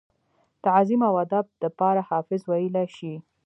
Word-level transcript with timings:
تعظيم 0.63 1.01
او 1.09 1.15
ادب 1.25 1.45
دپاره 1.63 2.01
حافظ 2.09 2.41
وئيلی 2.49 2.85
شي۔ 2.97 3.13